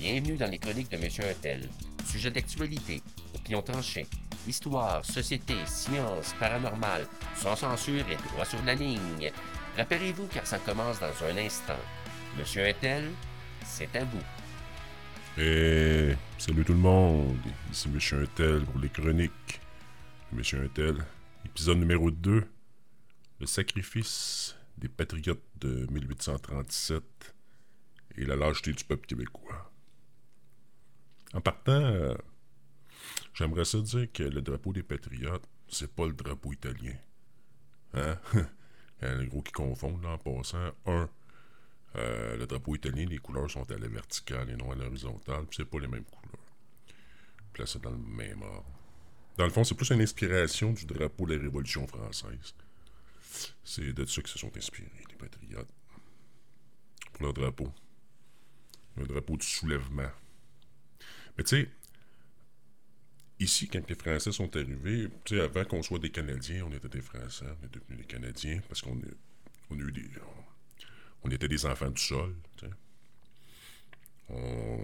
[0.00, 1.68] Bienvenue dans les chroniques de Monsieur Untel.
[2.06, 3.02] Sujet d'actualité,
[3.34, 4.06] opinion tranchée,
[4.48, 9.30] histoire, société, science, paranormal, sans censure et droit sur la ligne.
[9.76, 11.76] Rappelez-vous car ça commence dans un instant.
[12.38, 13.10] Monsieur Untel,
[13.66, 14.22] c'est à vous.
[15.36, 17.36] Et salut tout le monde,
[17.70, 19.60] ici Monsieur Untel pour les chroniques.
[20.32, 20.96] Monsieur Untel,
[21.44, 22.42] épisode numéro 2,
[23.38, 27.02] le sacrifice des patriotes de 1837
[28.16, 29.69] et la lâcheté du peuple québécois.
[31.32, 32.14] En partant, euh,
[33.34, 36.96] j'aimerais ça dire que le drapeau des patriotes, c'est pas le drapeau italien.
[37.94, 38.18] Hein?
[39.02, 40.72] Il y a gros qui confondent là, en passant.
[40.86, 41.08] Un,
[41.96, 45.56] euh, le drapeau italien, les couleurs sont à la verticale et non à l'horizontale, puis
[45.56, 46.44] c'est pas les mêmes couleurs.
[47.52, 48.80] Placé dans le même ordre.
[49.36, 52.54] Dans le fond, c'est plus une inspiration du drapeau de la Révolution française.
[53.64, 55.72] C'est de ça qu'ils se sont inspirés, les patriotes.
[57.12, 57.72] Pour leur drapeau.
[58.96, 60.10] Le drapeau du soulèvement.
[61.36, 61.68] Mais tu sais,
[63.38, 66.88] ici, quand les Français sont arrivés, tu sais, avant qu'on soit des Canadiens, on était
[66.88, 69.00] des Français, on est devenus des Canadiens parce qu'on
[69.70, 70.08] on a eu des.
[71.22, 72.72] On, était des enfants du sol, tu sais.
[74.30, 74.78] On,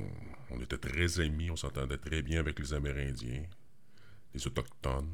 [0.51, 3.45] on était très amis, on s'entendait très bien avec les Amérindiens,
[4.35, 5.11] les Autochtones.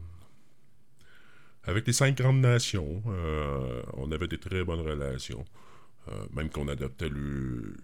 [1.64, 5.44] Avec les cinq grandes nations, euh, on avait des très bonnes relations.
[6.08, 7.76] Euh, même qu'on adoptait le,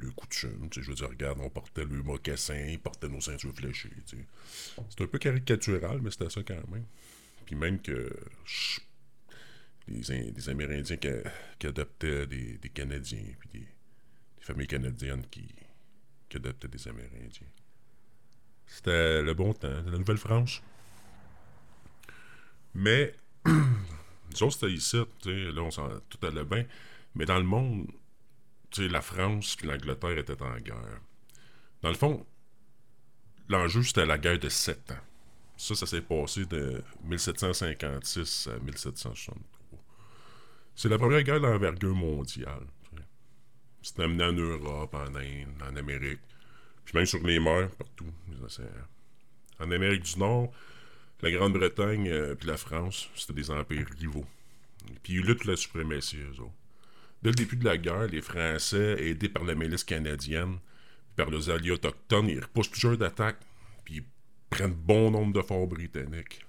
[0.00, 0.68] le coutume.
[0.72, 3.90] Je veux dire, regarde, on portait le mocassin, on portait nos ceintures fléchées.
[4.06, 6.84] C'est un peu caricatural, mais c'était ça quand même.
[7.46, 8.10] Puis même que
[9.88, 13.68] des, des Amérindiens qui, adoptaient des, Canadiens, puis des,
[14.40, 15.46] familles canadiennes qui,
[16.28, 17.48] qui adoptaient des Amérindiens.
[18.66, 20.62] C'était le bon temps, la Nouvelle-France.
[22.74, 23.14] Mais,
[23.46, 26.64] autres, c'était ici, là, on s'en, tout allait bien.
[27.14, 27.86] Mais dans le monde,
[28.78, 31.00] la France et l'Angleterre étaient en guerre.
[31.82, 32.26] Dans le fond,
[33.48, 35.04] l'enjeu, c'était la guerre de 7 ans.
[35.56, 39.36] Ça, ça s'est passé de 1756 à 1763.
[40.74, 42.66] C'est la première guerre d'envergure mondiale.
[43.82, 46.20] C'était amené en Europe, en Inde, en Amérique,
[46.84, 48.10] puis même sur les mers, partout.
[49.60, 50.50] En Amérique du Nord,
[51.20, 54.26] la Grande-Bretagne euh, puis la France, c'était des empires rivaux.
[55.02, 56.52] Puis ils luttent la suprématie, eux autres.
[57.24, 60.58] Dès le début de la guerre, les Français, aidés par la milice canadienne,
[61.16, 63.40] par les alliés autochtones, ils repoussent plusieurs d'attaques,
[63.82, 64.04] puis ils
[64.50, 66.44] prennent bon nombre de forts britanniques.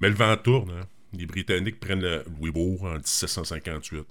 [0.00, 0.88] Mais le vent tourne, hein?
[1.12, 4.04] Les Britanniques prennent le Louisbourg en 1758,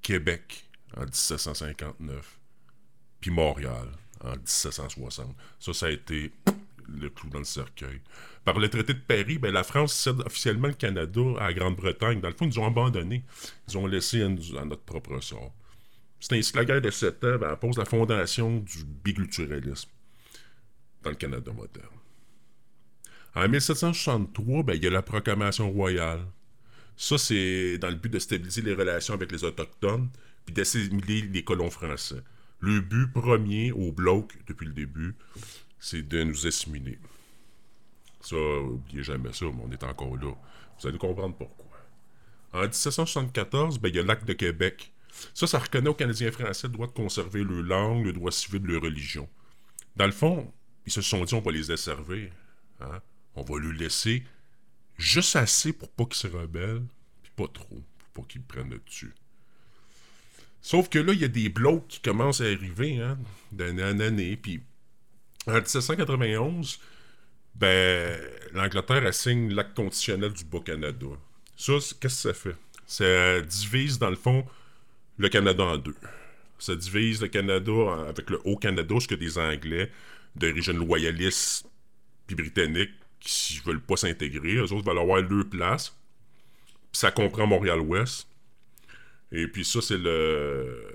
[0.00, 0.64] Québec
[0.96, 2.38] en 1759,
[3.20, 3.88] puis Montréal
[4.22, 5.36] en 1760.
[5.58, 6.32] Ça, ça a été
[6.88, 8.00] le clou dans le cercueil.
[8.44, 12.20] Par le traité de Paris, ben, la France cède officiellement le Canada à la Grande-Bretagne.
[12.20, 13.24] Dans le fond, ils nous ont abandonnés.
[13.68, 15.54] Ils ont laissé à, notre propre sort.
[16.20, 19.90] C'est ainsi que la guerre de Sept ans ben, pose la fondation du biculturalisme
[21.02, 21.86] dans le Canada moderne.
[23.34, 26.26] En 1763, ben, il y a la proclamation royale.
[26.96, 30.10] Ça, c'est dans le but de stabiliser les relations avec les Autochtones
[30.44, 32.22] puis d'assimiler les colons français.
[32.60, 35.14] Le but premier au bloc, depuis le début,
[35.82, 36.96] c'est de nous assimiler.
[38.20, 40.32] Ça, oubliez jamais ça, mais on est encore là.
[40.78, 41.76] Vous allez comprendre pourquoi.
[42.52, 44.92] En 1774, ben, il y a l'acte de Québec.
[45.34, 48.62] Ça, ça reconnaît aux Canadiens français le droit de conserver leur langue, le droit civil,
[48.62, 49.28] leur religion.
[49.96, 50.52] Dans le fond,
[50.86, 52.30] ils se sont dit on va les desservir.
[52.80, 53.00] Hein?
[53.34, 54.22] On va lui laisser
[54.98, 56.86] juste assez pour pas qu'ils se rebellent,
[57.24, 59.14] puis pas trop, pour pas qu'ils prennent le dessus.
[60.60, 63.18] Sauf que là, il y a des blocs qui commencent à arriver, hein,
[63.50, 64.62] d'année en année, puis
[65.46, 66.78] en 1791,
[67.54, 68.18] ben,
[68.52, 71.06] l'Angleterre assigne l'acte constitutionnel du Bas-Canada.
[71.56, 72.56] Ça, qu'est-ce que ça fait?
[72.86, 74.46] Ça divise, dans le fond,
[75.18, 75.96] le Canada en deux.
[76.58, 77.72] Ça divise le Canada
[78.08, 79.90] avec le Haut-Canada, ce que des Anglais
[80.34, 81.66] d'origine loyaliste
[82.26, 84.54] puis britannique qui veulent pas s'intégrer.
[84.56, 85.96] Eux autres veulent avoir deux places.
[86.92, 88.28] Ça comprend Montréal-Ouest.
[89.30, 90.86] Et puis ça, c'est le,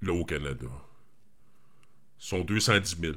[0.00, 0.66] le Haut-Canada.
[0.66, 3.14] Ils sont 210 000.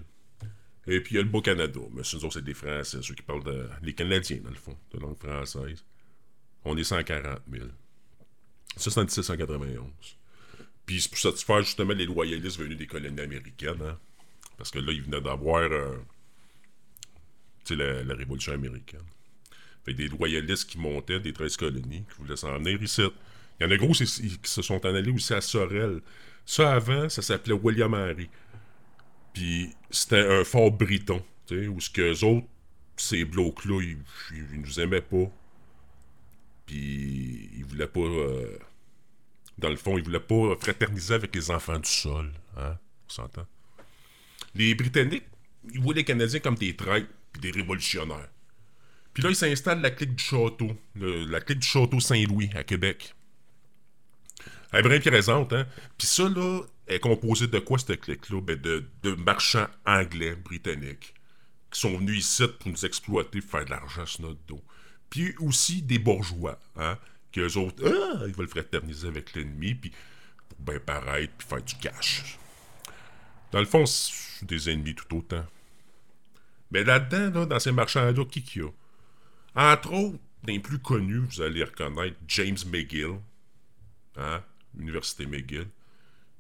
[0.88, 1.82] Et puis il y a le Beau-Canada.
[1.94, 3.68] Mais ce c'est des Français, ceux qui parlent de.
[3.84, 5.84] Les Canadiens, dans le fond, de langue française.
[6.64, 7.68] On est 140 000.
[8.78, 9.86] Ça, c'est en 1791.
[10.86, 13.82] Puis c'est pour satisfaire justement les loyalistes venus des colonies américaines.
[13.82, 13.98] Hein?
[14.58, 15.64] Parce que là, ils venaient d'avoir.
[15.64, 15.98] Euh,
[17.68, 19.02] sais, la, Révolution américaine.
[19.86, 23.04] Fait des loyalistes qui montaient des 13 colonies, qui voulaient s'en venir ici.
[23.60, 26.02] Il y en a gros qui se sont en allés aussi à Sorel.
[26.46, 28.30] Ça, avant, ça s'appelait William Henry.
[29.38, 32.48] Puis c'était un fort briton, tu sais, où ce que les autres,
[32.96, 35.32] ces blocs-là, ils, nous aimaient pas.
[36.66, 38.00] Puis ils voulaient pas.
[38.00, 38.58] Euh,
[39.60, 42.32] dans le fond, ils voulaient pas fraterniser avec les enfants du sol.
[42.58, 42.80] Hein?
[43.06, 43.46] On s'entend?
[44.56, 45.28] les Britanniques,
[45.72, 48.30] ils voient les Canadiens comme des traîtres puis des révolutionnaires.
[49.14, 53.14] Puis là, ils s'installent la clique du château, la clique du château Saint-Louis à Québec.
[54.72, 55.68] Elle est bien présente, hein?
[55.96, 58.42] Puis ça, là, est composé de quoi, cette clique-là?
[58.42, 61.14] Ben de, marchands anglais, britanniques,
[61.72, 64.64] qui sont venus ici pour nous exploiter, faire de l'argent sur notre dos.
[65.10, 66.98] Puis aussi des bourgeois, hein?
[67.32, 69.92] Que eux autres, ah, ils veulent fraterniser avec l'ennemi, puis
[70.50, 72.38] pour bien paraître, puis faire du cash.
[73.52, 75.46] Dans le fond, c'est des ennemis tout autant.
[76.72, 79.74] Mais là-dedans, là, dans ces marchands-là, qui qu'il y a?
[79.74, 83.20] Entre autres, les plus connus, vous allez reconnaître James McGill,
[84.18, 84.42] hein?
[84.78, 85.68] Université McGill,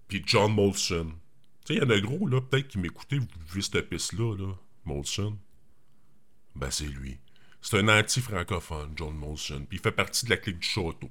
[0.08, 1.12] puis John Molson.
[1.66, 4.36] Tu sais, il y en a gros, là, peut-être qui m'écoutaient, vous vivez cette piste-là,
[4.36, 4.54] là,
[4.86, 5.38] Molson.
[6.56, 7.18] Ben, c'est lui.
[7.62, 11.10] C'est un anti-francophone, John Molson, puis il fait partie de la clique du château.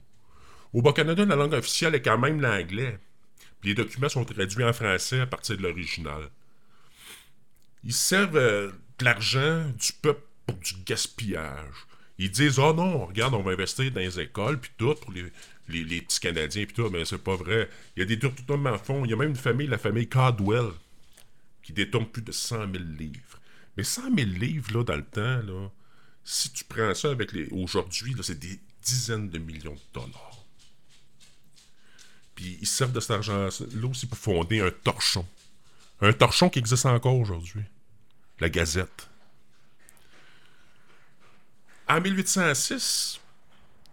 [0.72, 2.98] Au Bas-Canada, la langue officielle est quand même l'anglais,
[3.60, 6.30] puis les documents sont traduits en français à partir de l'original.
[7.84, 11.86] Ils servent euh, de l'argent du peuple pour du gaspillage.
[12.18, 15.30] Ils disent Oh non, regarde, on va investir dans les écoles, puis tout, pour les,
[15.68, 17.68] les, petits Canadiens, puis tout, mais c'est pas vrai.
[17.96, 19.04] Il y a des détournements à fond.
[19.04, 20.70] Il y a même une famille, la famille Caldwell,
[21.62, 23.40] qui détourne plus de 100 000 livres.
[23.76, 25.68] Mais 100 000 livres, là, dans le temps, là,
[26.24, 27.48] si tu prends ça avec les.
[27.50, 30.44] Aujourd'hui, c'est des dizaines de millions de dollars.
[32.34, 35.26] Puis ils servent de cet argent-là aussi pour fonder un torchon.
[36.00, 37.64] Un torchon qui existe encore aujourd'hui.
[38.38, 39.08] La Gazette.
[41.88, 43.20] En 1806,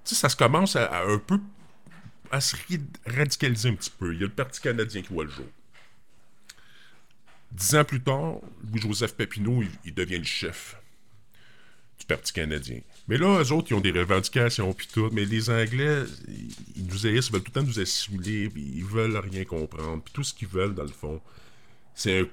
[0.03, 1.39] ça se commence à, un peu
[2.33, 2.55] à se
[3.05, 4.11] radicaliser un petit peu.
[4.11, 5.45] Il y a le Parti canadien qui voit le jour.
[7.51, 8.37] Dix ans plus tard,
[8.67, 10.75] Louis-Joseph Papineau, il, devient le chef
[11.99, 12.79] du Parti canadien.
[13.07, 15.11] Mais là, eux autres, ils ont des revendications, puis tout.
[15.11, 16.05] Mais les Anglais,
[16.75, 20.01] ils nous haïssent, ils veulent tout le temps nous assimiler, puis ils veulent rien comprendre.
[20.01, 21.21] Puis tout ce qu'ils veulent, dans le fond,
[21.93, 22.27] c'est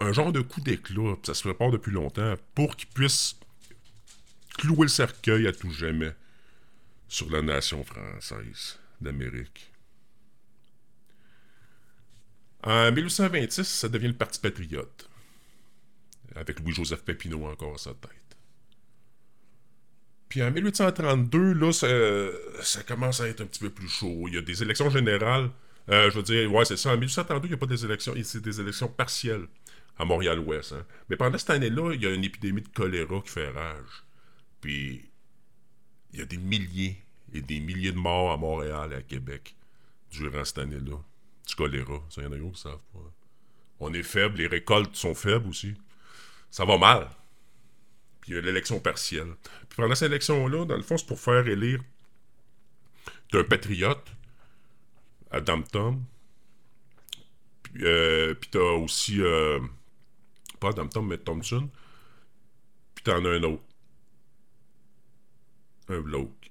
[0.00, 3.36] un, genre de coup d'éclat, ça se prépare depuis longtemps, pour qu'ils puissent
[4.58, 6.12] clouer le cercueil à tout jamais
[7.08, 9.72] sur la nation française d'Amérique.
[12.62, 15.08] En 1826, ça devient le Parti patriote,
[16.34, 18.10] avec Louis-Joseph Pépineau encore à sa tête.
[20.28, 24.24] Puis en 1832, là, ça, commence à être un petit peu plus chaud.
[24.26, 25.50] Il y a des élections générales.
[25.88, 26.90] Euh, je veux dire, ouais, c'est ça.
[26.90, 29.46] En 1832, il n'y a pas des élections, c'est des élections partielles
[29.98, 30.72] à Montréal-Ouest.
[30.72, 30.84] Hein.
[31.08, 34.04] Mais pendant cette année-là, il y a une épidémie de choléra qui fait rage.
[34.60, 35.08] Puis
[36.12, 39.54] il y a des milliers et des milliers de morts à Montréal et à Québec
[40.10, 40.96] durant cette année-là.
[41.46, 42.98] Du choléra, ça, y en a qui savent pas.
[43.78, 45.74] On est faible, les récoltes sont faibles aussi.
[46.50, 47.08] Ça va mal.
[48.20, 49.34] Puis il y a l'élection partielle.
[49.68, 51.80] Puis pendant cette élection-là, dans le fond, c'est pour faire élire
[53.32, 54.12] un patriote,
[55.30, 56.04] Adam Tom.
[57.62, 59.60] Puis, euh, puis t'as aussi, euh,
[60.60, 61.68] pas Tom, mais Thompson.
[62.94, 63.62] Puis t'en as un autre.
[65.88, 66.45] Un bloke.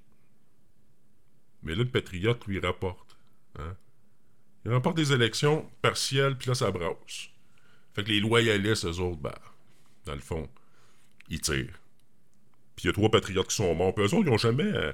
[1.66, 3.18] Mais là, le patriote lui rapporte.
[3.60, 3.76] Hein?
[4.64, 7.30] Il remporte des élections partielles, puis là, ça brasse.
[7.94, 9.36] Fait que les loyalistes, eux autres, ben,
[10.06, 10.50] dans le fond,
[11.30, 11.80] ils tirent.
[12.76, 13.94] Puis il y a trois patriotes qui sont morts.
[13.94, 14.64] Puis eux autres, ils ont jamais...
[14.64, 14.94] Euh,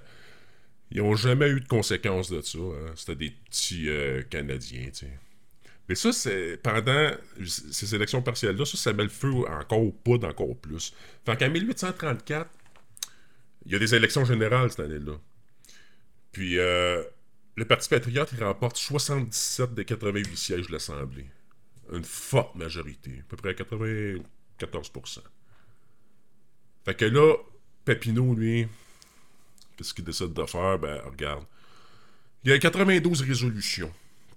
[1.16, 2.60] jamais eu de conséquences de ça.
[2.60, 2.92] Hein.
[2.96, 5.20] C'était des petits euh, Canadiens, tu sais.
[5.90, 7.12] Mais ça, c'est pendant
[7.46, 10.94] ces élections partielles-là, ça, ça met le feu encore au poudre encore plus.
[11.26, 12.50] Fait qu'en 1834,
[13.66, 15.14] il y a des élections générales cette année-là.
[16.32, 17.04] Puis euh,
[17.56, 21.28] le Parti patriote, remporte 77 des 88 sièges de l'Assemblée.
[21.92, 25.20] Une forte majorité, à peu près 94%.
[26.86, 27.36] Fait que là,
[27.84, 28.68] Papineau, lui,
[29.76, 30.80] qu'est-ce qu'il décide de faire?
[30.80, 31.46] Ben, regarde.
[32.44, 33.92] Il y a 92 résolutions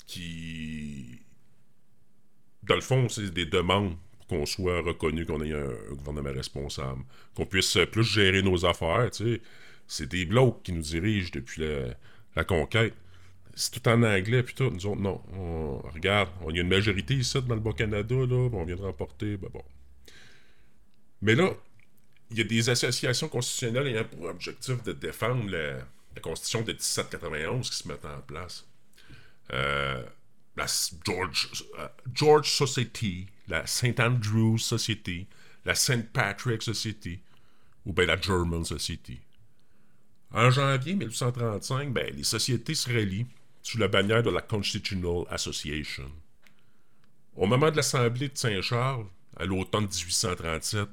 [0.07, 1.21] qui.
[2.63, 7.05] Dans le fond, c'est des demandes pour qu'on soit reconnu, qu'on ait un, gouvernement responsable,
[7.35, 9.43] qu'on puisse plus gérer nos affaires, tu sais
[9.87, 11.65] c'est des blocs qui nous dirigent depuis
[12.37, 12.95] la, conquête.
[13.55, 14.71] C'est tout en anglais, puis tout.
[14.71, 15.23] Nous autres, non.
[15.33, 19.37] On, regarde, on y a une majorité ici dans le Bas-Canada, on vient de remporter,
[19.37, 19.63] ben bon.
[21.23, 21.53] Mais là,
[22.31, 25.79] il y a des associations constitutionnelles ayant pour objectif de défendre la,
[26.21, 28.65] Constitution de 1791 qui se mettent en place.
[29.53, 30.05] Euh,
[30.57, 30.67] la
[31.05, 33.99] George, euh, George Society, la St.
[33.99, 35.27] Andrews Society,
[35.65, 36.13] la St.
[36.13, 37.21] Patrick Society,
[37.85, 39.19] ou bien la German Society.
[40.35, 43.27] En janvier 1835, ben, les sociétés se relient
[43.63, 46.11] sous la bannière de la Constitutional Association.
[47.37, 50.89] Au moment de l'Assemblée de Saint-Charles, à l'automne 1837,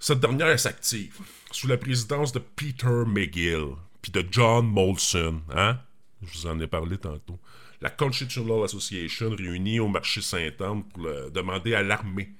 [0.00, 1.16] cette dernière s'active
[1.52, 5.78] sous la présidence de Peter McGill puis de John Molson, hein?
[6.22, 7.38] Je vous en ai parlé tantôt.
[7.80, 12.32] la Constitutional Association réunie au marché Saint-Anne pour demander à l'armée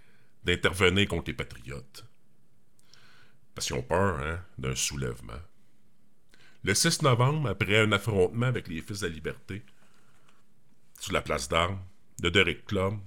[0.45, 2.05] d'intervenir contre les patriotes.
[3.57, 5.41] Parce qu'ils ont peur hein, d'un soulèvement.
[6.63, 9.63] Le 6 novembre, après un affrontement avec les Fils de la Liberté,
[11.01, 11.81] sur la place d'armes
[12.21, 12.99] de Derek Club,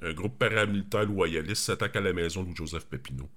[0.00, 3.28] un groupe paramilitaire loyaliste s'attaque à la maison de Joseph Papineau.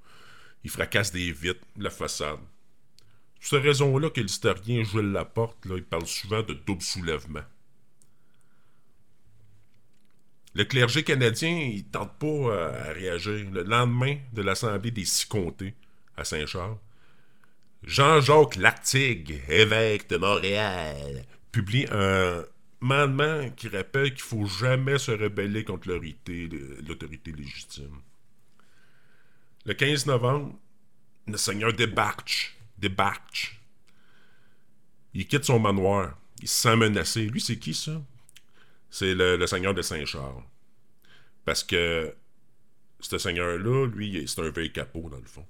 [0.63, 2.39] Il fracasse des vitres, la façade.
[3.41, 7.43] C'est cette raison-là que l'historien Jules Laporte là, il parle souvent de double soulèvement.
[10.53, 13.51] Le clergé canadien, il tente pas euh, à réagir.
[13.51, 15.73] Le lendemain de l'Assemblée des Six Comtés
[16.17, 16.77] à Saint-Charles,
[17.83, 22.43] Jean-Jacques Lartigue, évêque de Montréal, publie un
[22.79, 28.01] mandement qui rappelle qu'il faut jamais se rebeller contre l'autorité légitime.
[29.65, 30.55] Le 15 novembre,
[31.27, 32.57] le seigneur débarque.
[32.77, 33.59] Débarque.
[35.13, 36.17] Il quitte son manoir.
[36.41, 37.27] Il se sent menacé.
[37.27, 38.01] Lui, c'est qui ça?
[38.89, 40.43] C'est le, seigneur de Saint-Charles.
[41.45, 42.13] Parce que
[42.99, 45.45] ce seigneur-là, lui, c'est un vieil capot, dans le fond.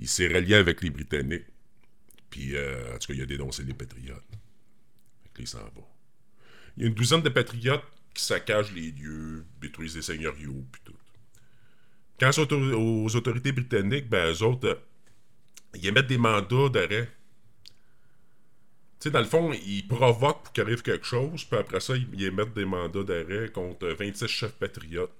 [0.00, 1.46] Il s'est rallié avec les Britanniques.
[2.30, 4.22] Puis, euh, en tout cas, il a dénoncé les patriotes.
[5.34, 5.82] Fait s'en va.
[6.76, 10.82] Il y a une douzaine de patriotes qui saccagent les lieux, détruisent les seigneuriaux, puis
[10.84, 10.94] tout.
[12.18, 14.74] Quand aux autorités britanniques, ben, eux autres, euh,
[15.74, 17.08] ils émettent des mandats d'arrêt.
[19.00, 21.94] Tu sais, dans le fond, ils provoquent pour qu'il arrive quelque chose, puis après ça,
[21.96, 25.12] ils émettent des mandats d'arrêt contre 26 chefs patriotes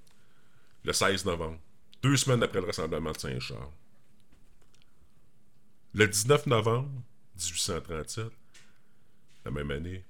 [0.84, 1.58] le 16 novembre,
[2.02, 3.70] deux semaines après le rassemblement de Saint-Charles.
[5.98, 6.88] Le 19 novembre
[7.38, 8.26] 1837,
[9.44, 10.04] la même année,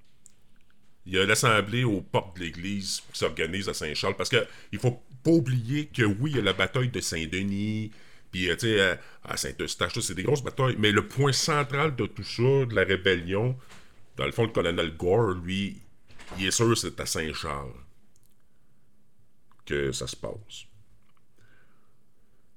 [1.06, 4.14] il y a l'assemblée aux portes de l'église qui s'organise à Saint-Charles.
[4.14, 7.90] Parce qu'il ne faut pas oublier que oui, il y a la bataille de Saint-Denis,
[8.30, 10.76] puis euh, tu sais, à Saint-Eustache, c'est des grosses batailles.
[10.78, 13.56] Mais le point central de tout ça, de la rébellion,
[14.18, 15.80] dans le fond, le colonel Gore, lui,
[16.38, 17.72] il est sûr que c'est à Saint-Charles
[19.64, 20.66] que ça se passe.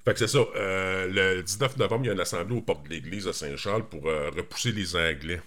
[0.05, 0.39] Fait que c'est ça.
[0.55, 3.87] Euh, le 19 novembre, il y a une assemblée aux portes de l'église à Saint-Charles
[3.87, 5.41] pour euh, repousser les Anglais.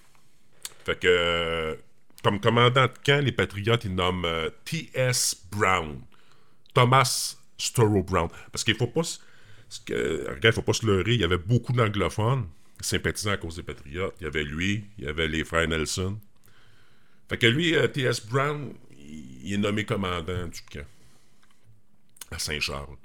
[0.85, 1.77] Fait que
[2.23, 5.45] comme commandant de camp, les Patriotes, ils nomment euh, T.S.
[5.51, 6.01] Brown.
[6.73, 8.29] Thomas Storrow Brown.
[8.51, 9.03] Parce qu'il faut pas
[9.87, 12.47] il faut pas se leurrer, il y avait beaucoup d'anglophones
[12.81, 14.15] sympathisant à cause des Patriotes.
[14.21, 16.19] Il y avait lui, il y avait les frères Nelson.
[17.29, 18.25] Fait que lui, euh, T.S.
[18.27, 20.87] Brown, il est nommé commandant du camp
[22.31, 22.97] à Saint-Charles.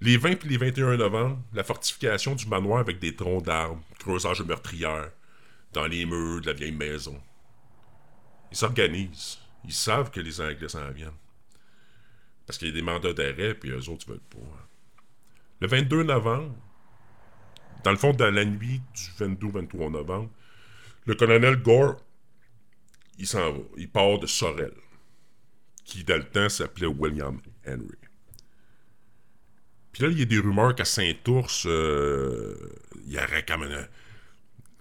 [0.00, 4.40] Les 20 et les 21 novembre, la fortification du manoir avec des troncs d'arbres, creusage
[4.40, 5.10] de meurtrières,
[5.72, 7.18] dans les murs de la vieille maison.
[8.50, 9.38] Ils s'organisent.
[9.64, 11.10] Ils savent que les Anglais s'en viennent.
[12.46, 14.68] Parce qu'il y a des mandats d'arrêt, puis eux autres, ils veulent pas.
[15.60, 16.54] Le 22 novembre,
[17.82, 20.30] dans le fond, dans la nuit du 22-23 novembre,
[21.06, 21.96] le colonel Gore,
[23.18, 23.58] il s'en va.
[23.76, 24.74] Il part de Sorel,
[25.84, 28.05] qui dans le temps s'appelait William Henry.
[29.96, 32.54] Puis là, il y a des rumeurs qu'à Saint-Ours, euh,
[33.06, 33.86] il y aurait comme un,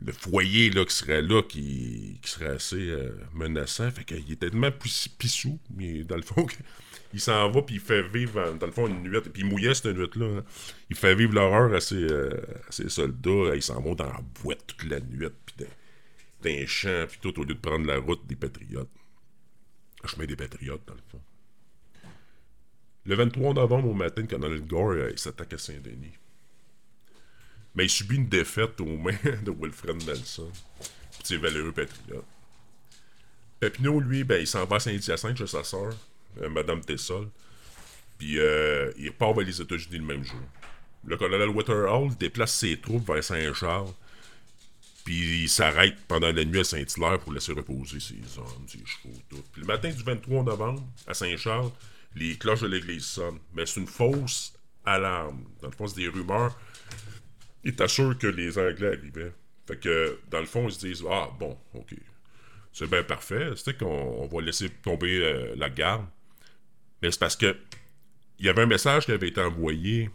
[0.05, 3.89] le foyer là, qui serait là, qui, serait assez euh, menaçant.
[3.91, 4.71] Fait qu'il est tellement
[5.17, 6.45] pissou, mais dans le fond,
[7.13, 9.21] il s'en va, puis il fait vivre, dans le fond, une nuit.
[9.21, 10.39] Puis il mouillait cette nuit-là.
[10.39, 10.43] Hein.
[10.89, 12.37] Il fait vivre l'horreur à, ses, euh,
[12.69, 13.55] soldats.
[13.55, 15.65] Ils s'en vont dans la boîte toute la nuit, puis
[16.43, 18.91] dans, un champ, puis tout, au lieu de prendre la route des patriotes.
[20.03, 21.21] Le chemin des patriotes, dans le fond.
[23.05, 26.13] Le 23 novembre au matin, le colonel Gore, euh, s'attaque à Saint-Denis.
[27.75, 30.51] Mais il subit une défaite aux mains de Wilfred Nelson.
[31.19, 32.25] Petit valeureux patriote.
[33.59, 35.93] Papineau, lui, ben, il s'en va à Saint-Hyacinthe chez sa sœur,
[36.41, 37.29] euh, Madame Tessol.
[38.17, 40.41] Puis euh, il part vers les États-Unis le même jour.
[41.05, 43.91] Le colonel Waterhall déplace ses troupes vers Saint-Charles.
[45.03, 49.15] Puis il s'arrête pendant la nuit à Saint-Hilaire pour laisser reposer ses hommes, ses chevaux,
[49.29, 49.43] tout.
[49.51, 51.69] Puis le matin du 23 novembre, à Saint-Charles,
[52.15, 53.39] les cloches de l'église sonnent.
[53.53, 54.53] Mais c'est une fausse
[54.85, 55.43] alarme.
[55.61, 56.57] Dans le fond, c'est des rumeurs
[57.65, 59.33] il était sûr que les Anglais arrivaient.
[59.67, 61.95] Fait que, dans le fond, ils se disent Ah, bon, ok.
[62.71, 63.49] C'est bien parfait.
[63.55, 66.05] C'était qu'on va laisser tomber euh, la garde.
[67.01, 67.57] Mais c'est parce que
[68.37, 70.09] il y avait un message qui avait été envoyé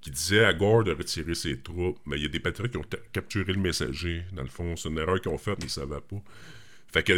[0.00, 2.00] qui disait à Gore de retirer ses troupes.
[2.06, 4.24] Mais il y a des patriotes qui ont capturé le messager.
[4.32, 6.22] Dans le fond, c'est une erreur qu'ils ont faite, mais ils ne savaient pas.
[6.88, 7.12] Fait que,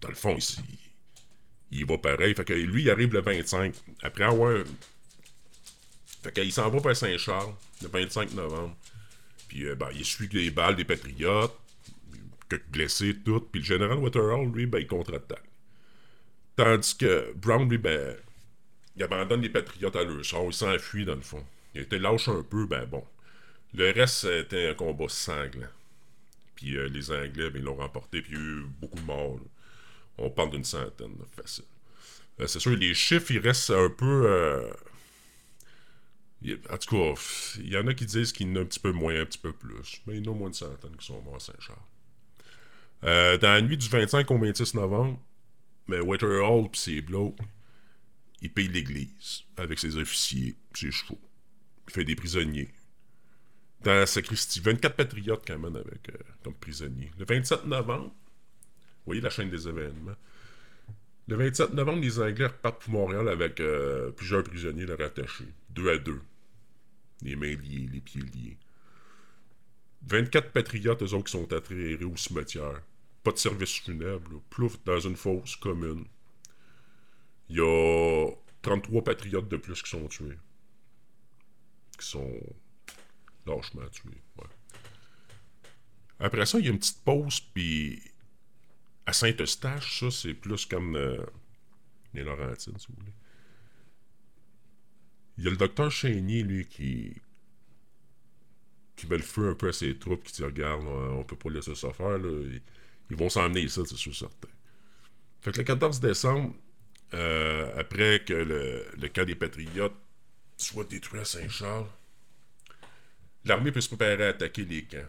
[0.00, 0.42] dans le fond, il,
[1.72, 2.34] il va pareil.
[2.34, 3.74] Fait que lui, il arrive le 25.
[4.02, 4.64] Après avoir
[6.22, 8.76] fait qu'il s'en va vers Saint-Charles le 25 novembre.
[9.48, 11.58] Puis euh, ben, il suit les balles des Patriotes,
[12.48, 13.40] quelques blessés, tout.
[13.40, 15.42] Puis le général Waterhall, lui, ben, il contre-attaque.
[16.54, 18.14] Tandis que Brown, lui, ben,
[18.96, 20.46] il abandonne les Patriotes à leur sort.
[20.46, 21.44] Il s'enfuit, dans le fond.
[21.74, 23.04] Il était lâche un peu, ben bon.
[23.74, 25.66] Le reste, c'était un combat sanglant.
[26.54, 29.04] Puis euh, les Anglais, ben, ils l'ont remporté, puis il y a eu beaucoup de
[29.04, 29.40] morts.
[30.18, 31.64] On parle d'une centaine, facile.
[32.40, 34.26] Euh, c'est sûr, les chiffres, ils restent un peu.
[34.26, 34.72] Euh,
[36.70, 37.20] en tout cas,
[37.58, 39.24] il y en a qui disent qu'il y en a un petit peu moins, un
[39.24, 40.02] petit peu plus.
[40.06, 41.78] Mais il y en a moins une centaine qui sont morts à Saint-Charles.
[43.04, 45.20] Euh, dans la nuit du 25 au 26 novembre,
[45.88, 47.36] mais Waterhall et ses blocs,
[48.40, 51.20] il paye l'église avec ses officiers, ses chevaux.
[51.88, 52.72] Il fait des prisonniers.
[53.82, 56.10] Dans la sacristie, 24 patriotes quand même avec,
[56.44, 57.10] comme prisonniers.
[57.18, 58.12] Le 27 novembre,
[59.02, 60.16] vous voyez la chaîne des événements.
[61.26, 65.90] Le 27 novembre, les Anglais repartent pour Montréal avec euh, plusieurs prisonniers leur attachés, deux
[65.90, 66.20] à deux.
[67.22, 68.58] Les mains liées, les pieds liés.
[70.06, 72.80] 24 patriotes, eux autres, qui sont atterrés au cimetière.
[73.22, 76.04] Pas de service funèbre, plouf dans une fosse commune.
[77.48, 78.30] Il y a
[78.62, 80.38] 33 patriotes de plus qui sont tués.
[81.98, 82.40] Qui sont
[83.46, 84.22] lâchement tués.
[86.18, 88.00] Après ça, il y a une petite pause, puis
[89.06, 91.24] à Saint-Eustache, ça, c'est plus comme euh,
[92.14, 93.12] les Laurentides, si vous voulez.
[95.38, 97.14] Il y a le docteur Chénier, lui, qui
[98.96, 101.50] qui met le feu un peu à ses troupes, qui dit Regarde, on peut pas
[101.50, 102.18] laisser ça faire.
[102.18, 104.48] Ils, vont s'emmener ça, c'est sûr certain.
[105.40, 106.54] Fait que le 14 décembre,
[107.14, 109.96] euh, après que le camp des Patriotes
[110.56, 111.88] soit détruit à Saint-Charles,
[113.44, 115.08] l'armée peut se préparer à attaquer les camps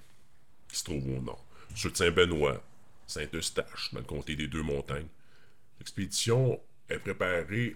[0.67, 1.45] qui se trouvent au nord.
[1.75, 2.63] Sur Saint-Benoît,
[3.07, 5.07] Saint-Eustache, dans le comté des Deux-Montagnes.
[5.79, 7.75] L'expédition est préparée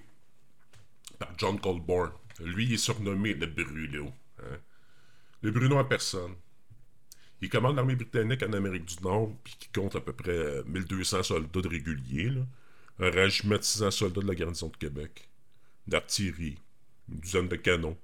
[1.20, 2.12] par John Colborne.
[2.40, 4.12] Lui, est surnommé le Bruno.
[4.40, 4.58] Hein.
[5.42, 6.36] Le Bruno à personne.
[7.42, 11.24] Il commande l'armée britannique en Amérique du Nord, puis qui compte à peu près 1200
[11.24, 12.34] soldats de réguliers,
[13.00, 15.30] un régiment de 600 soldats de la garnison de Québec,
[15.88, 16.58] d'artillerie,
[17.10, 17.98] une douzaine de canons,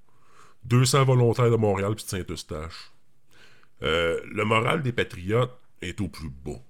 [0.65, 2.91] 200 volontaires de Montréal puis de Saint-Eustache.
[3.81, 6.61] Euh, le moral des patriotes est au plus bas.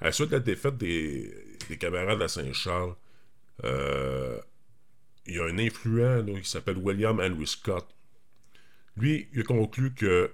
[0.00, 1.32] À la suite de la défaite des,
[1.78, 2.94] camarades à Saint-Charles,
[3.64, 4.38] euh,
[5.26, 7.86] il y a un influent qui s'appelle William Henry Scott.
[8.96, 10.30] Lui, il a conclu que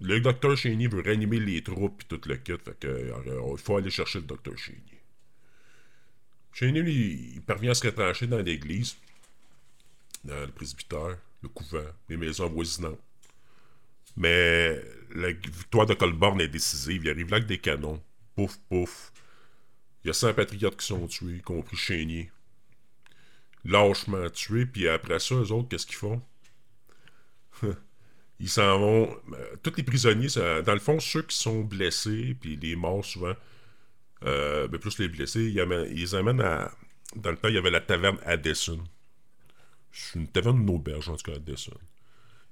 [0.00, 3.58] le docteur Chénier veut réanimer les troupes et tout le kit, fait que, euh, il
[3.58, 5.00] faut aller chercher le docteur Chénier.
[6.52, 8.96] Chénier, lui, il parvient à se retrancher dans l'église,
[10.24, 13.00] dans le presbytère, le couvent, les maisons avoisinantes.
[14.16, 14.80] Mais
[15.14, 17.04] la victoire de Colborne est décisive.
[17.04, 18.02] Il arrive là avec des canons.
[18.34, 19.12] Pouf, pouf.
[20.04, 22.30] Il y a 100 patriotes qui sont tués, y compris Chénier.
[23.64, 26.22] Lâchement tués, puis après ça, eux autres, qu'est-ce qu'ils font?
[28.40, 29.20] Ils s'en vont.
[29.32, 30.28] Euh, tous les prisonniers,
[30.64, 33.34] dans le fond, ceux qui sont blessés, puis les morts souvent,
[34.24, 36.70] euh, ben, plus les blessés, ils, les amènent à.
[37.16, 38.82] Dans le temps, il y avait la taverne Addison.
[39.90, 41.72] C'est une taverne d'auberge, en tout cas, Addison.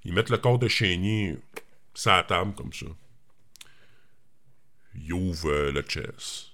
[0.06, 1.36] Ils mettent le corps de Chénier
[1.92, 2.22] sur la
[2.56, 2.86] comme ça.
[4.94, 6.52] Ils ouvrent euh, le chest.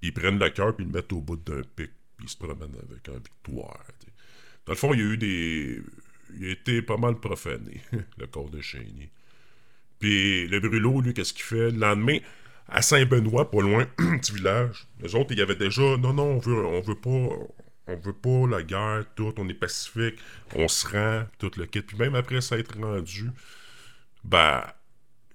[0.00, 1.90] Ils prennent le cœur puis ils le mettent au bout d'un pic.
[2.16, 3.84] Puis ils se promènent avec un victoire.
[4.64, 5.82] Dans le fond, il y a eu des.
[6.40, 7.82] Il a été pas mal profané,
[8.16, 9.10] le corps de Chénier.
[9.98, 11.72] Puis le brûlot, lui, qu'est-ce qu'il fait?
[11.72, 12.18] Le lendemain,
[12.68, 15.98] à Saint-Benoît, pas loin, petit village, les autres, il y avait déjà.
[15.98, 17.28] Non, non, on veut, on veut pas
[17.86, 20.18] on veut pas la guerre, tout, on est pacifique,
[20.54, 21.82] on se rend, tout le kit.
[21.82, 23.30] Puis même après ça être rendu,
[24.22, 24.76] bah,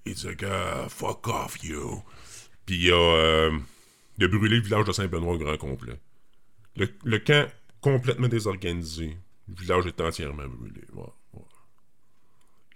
[0.04, 2.02] il dit, gars, fuck off, you.
[2.66, 3.58] Puis il a, euh,
[4.18, 5.98] il a brûlé le village de Saint-Benoît au grand complet.
[6.76, 9.16] Le, camp complètement désorganisé.
[9.48, 10.82] Le village est entièrement brûlé.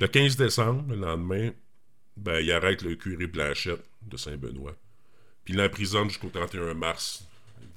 [0.01, 1.53] Le 15 décembre, le lendemain,
[2.17, 4.77] ben, il arrête le curé Blanchette de Saint-Benoît.
[5.45, 7.27] Puis il l'emprisonne jusqu'au 31 mars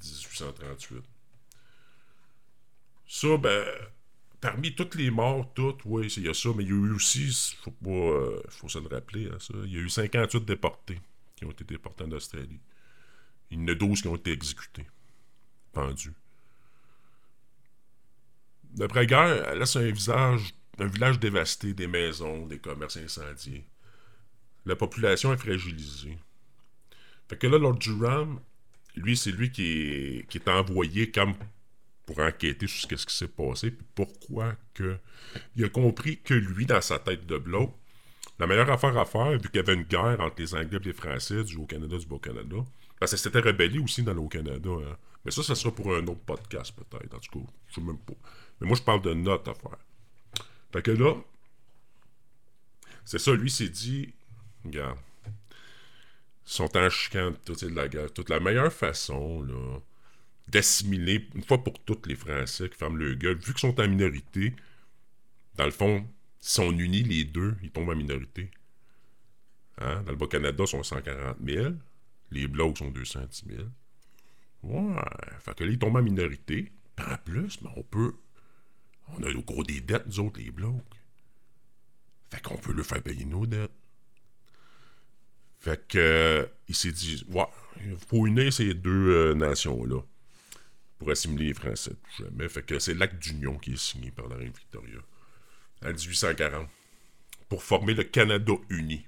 [0.02, 1.04] 1838.
[3.08, 3.64] Ça, ben,
[4.40, 6.92] parmi toutes les morts, toutes, oui, il y a ça, mais il y a eu
[6.92, 11.00] aussi, faut euh, faut se le rappeler, hein, ça, il y a eu 58 déportés
[11.34, 12.60] qui ont été déportés en Australie.
[13.50, 14.86] Il y en a 12 qui ont été exécutés,
[15.72, 16.12] pendus.
[18.76, 23.64] L'après-guerre, là, c'est un visage, un village dévasté, des maisons, des commerces incendiés.
[24.66, 26.18] La population est fragilisée.
[27.28, 28.40] Fait que là, Lord Durham,
[28.96, 31.34] lui, c'est lui qui qui est envoyé comme
[32.08, 34.96] pour enquêter sur ce qui s'est passé, puis pourquoi que.
[35.56, 37.74] Il a compris que lui, dans sa tête de bloc,
[38.38, 40.86] la meilleure affaire à faire, vu qu'il y avait une guerre entre les Anglais et
[40.86, 42.56] les Français, du Haut-Canada, du Bas-Canada,
[42.98, 44.70] parce que c'était rebellé aussi dans le Haut-Canada.
[44.70, 44.96] Hein.
[45.22, 47.14] Mais ça, ça sera pour un autre podcast, peut-être.
[47.14, 48.14] En tout cas, je sais même pas.
[48.58, 49.78] Mais moi, je parle de notre affaire.
[50.72, 51.14] Fait que là,
[53.04, 54.14] c'est ça, lui s'est dit,
[54.64, 55.32] regarde, ils
[56.44, 58.10] sont en chicane toute la guerre.
[58.14, 59.78] Toute la meilleure façon, là,
[60.48, 63.88] d'assimiler une fois pour toutes les Français qui ferment le gueule, vu qu'ils sont en
[63.88, 64.54] minorité,
[65.56, 66.06] dans le fond,
[66.40, 68.50] si sont unis les deux, ils tombent en minorité.
[69.78, 70.02] Hein?
[70.02, 71.74] Dans le Bas-Canada, ils sont 140 000.
[72.30, 73.62] Les blocs sont 210 000.
[74.62, 75.02] Ouais.
[75.40, 76.72] Fait que là, ils tombent en minorité.
[76.98, 78.14] en plus, mais on peut.
[79.08, 80.82] On a le gros des dettes, nous autres, les blocs.
[82.30, 83.72] Fait qu'on peut le faire payer nos dettes.
[85.58, 85.98] Fait que.
[85.98, 87.46] Euh, s'est dit, ouais,
[87.84, 90.02] il faut unir ces deux euh, nations-là
[90.98, 91.96] pour assimiler les Français.
[92.18, 92.48] Jamais.
[92.48, 94.98] Fait que c'est l'acte d'union qui est signé par la reine Victoria
[95.82, 96.68] en 1840
[97.48, 99.06] pour former le Canada uni,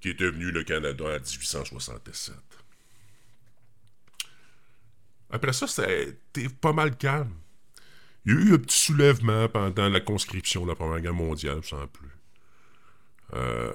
[0.00, 2.34] qui est devenu le Canada en 1867.
[5.30, 7.34] Après ça, c'était pas mal calme.
[8.24, 11.62] Il y a eu un petit soulèvement pendant la conscription de la Première Guerre mondiale,
[11.62, 12.10] sans plus.
[13.34, 13.72] Euh,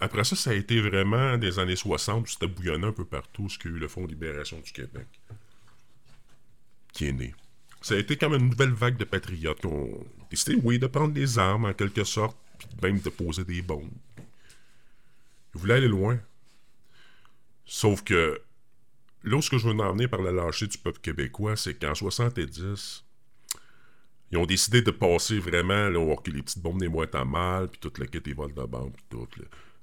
[0.00, 3.58] après ça, ça a été vraiment des années 60, c'était bouillonnant un peu partout, ce
[3.58, 5.06] qu'il y a eu le Fonds de libération du Québec,
[6.92, 7.34] qui est né.
[7.80, 11.12] Ça a été comme une nouvelle vague de patriotes qui ont décidé, oui, de prendre
[11.12, 13.90] des armes en quelque sorte, puis même de poser des bombes.
[15.54, 16.18] Ils voulaient aller loin.
[17.66, 18.40] Sauf que
[19.24, 21.74] là où ce que je veux en emmener par la lâcheté du peuple québécois, c'est
[21.74, 23.04] qu'en 70,
[24.30, 27.68] ils ont décidé de passer vraiment, là, que les petites bombes des moites à mal,
[27.68, 29.28] puis toute la quête des vols de banque, puis tout.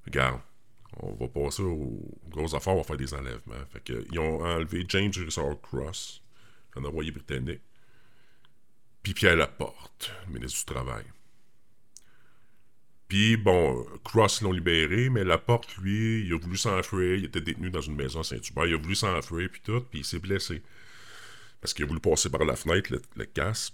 [0.05, 0.39] Regarde,
[0.97, 3.65] on va passer aux grosses affaires, on va faire des enlèvements.
[3.71, 6.23] Fait que, ils ont enlevé James Richard Cross,
[6.75, 7.61] un envoyé britannique,
[9.03, 11.05] puis Pierre Laporte, ministre du Travail.
[13.07, 17.15] Puis, bon, Cross l'ont libéré, mais Laporte, lui, il a voulu s'enfuir.
[17.17, 18.67] Il était détenu dans une maison à Saint-Hubert.
[18.67, 20.61] Il a voulu s'enfuir, puis tout, puis il s'est blessé.
[21.59, 23.73] Parce qu'il a voulu passer par la fenêtre, le, le casse.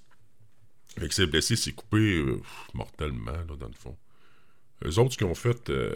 [0.97, 2.41] Fait s'est blessé, s'est coupé euh,
[2.73, 3.97] mortellement, là, dans le fond.
[4.86, 5.93] Eux autres, ce qu'ils ont fait euh,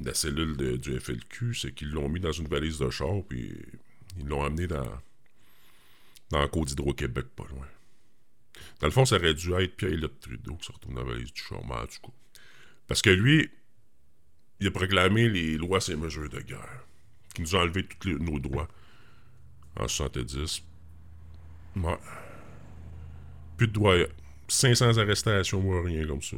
[0.00, 3.56] la cellule du FLQ, c'est qu'ils l'ont mis dans une valise de char, puis
[4.18, 4.86] ils l'ont amené dans,
[6.30, 7.66] dans la côte d'Hydro-Québec, pas loin.
[8.80, 11.32] Dans le fond, ça aurait dû être Pierre-Éliott Trudeau qui se retrouve dans la valise
[11.32, 12.14] du chômage, du coup.
[12.86, 13.50] Parce que lui,
[14.60, 16.84] il a proclamé les lois et mesures de guerre,
[17.34, 18.68] qui nous ont enlevé tous nos droits
[19.76, 20.62] en 70.
[21.76, 21.98] Ouais.
[23.56, 23.96] Plus de droits.
[24.48, 26.36] 500 arrestations ou rien comme ça.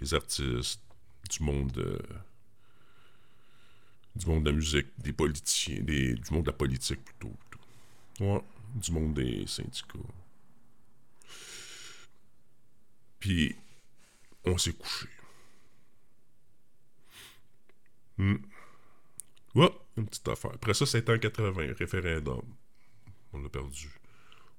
[0.00, 0.80] Des artistes,
[1.30, 1.76] du monde.
[1.78, 1.98] Euh,
[4.16, 7.34] du monde de la musique, des politiciens, du monde de la politique plutôt.
[8.20, 8.40] Ouais,
[8.74, 9.98] du monde des syndicats.
[13.18, 13.56] Puis,
[14.44, 15.08] on s'est couché.
[18.18, 18.36] Hmm.
[19.96, 20.52] une petite affaire.
[20.54, 22.42] Après ça, c'était en 80, référendum.
[23.32, 23.90] On l'a perdu.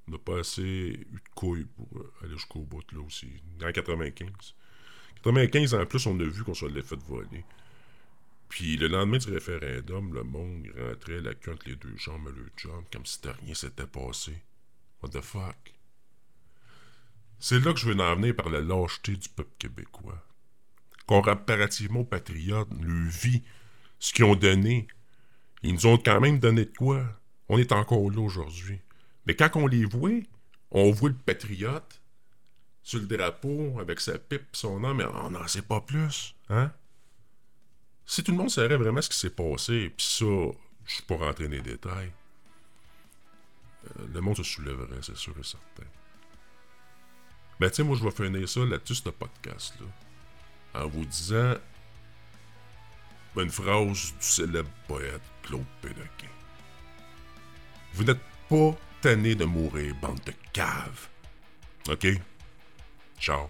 [0.08, 3.28] On n'a pas assez eu de couilles pour euh, aller jusqu'au bout là aussi.
[3.64, 4.56] En 95.
[5.24, 7.44] 95, en plus, on a vu qu'on se l'ait fait voler.
[8.50, 12.50] Puis le lendemain du référendum, le monde rentrait la queue entre les deux jambes le
[12.56, 14.34] job, comme si rien s'était passé.
[15.02, 15.74] What the fuck?
[17.40, 20.24] C'est là que je veux en venir par la lâcheté du peuple québécois.
[21.06, 23.44] Comparativement aux patriotes, le vie,
[24.00, 24.88] ce qu'ils ont donné,
[25.62, 27.04] ils nous ont quand même donné de quoi.
[27.50, 28.80] On est encore là aujourd'hui.
[29.26, 30.22] Mais quand on les voit,
[30.72, 32.02] on voit le patriote
[32.84, 36.36] sur le drapeau avec sa pipe son nom, mais on n'en sait pas plus.
[36.50, 36.72] Hein?
[38.06, 40.26] Si tout le monde savait vraiment ce qui s'est passé, puis ça,
[40.86, 42.12] je suis pas rentré dans les détails,
[43.86, 45.90] euh, le monde se soulèverait, c'est sûr et certain.
[47.60, 51.56] Ben, sais, moi, je vais finir ça là-dessus, ce podcast-là, en vous disant
[53.42, 56.28] une phrase du célèbre poète Claude Péloquin.
[57.94, 61.10] Vous n'êtes pas tanné de mourir, bande de caves.
[61.90, 62.08] OK?
[63.20, 63.50] Ciao.